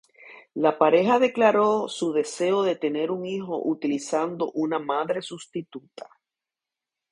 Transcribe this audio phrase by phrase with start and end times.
[0.55, 6.09] La pareja declaró su deseo de tener un hijo utilizando una madre sustituta.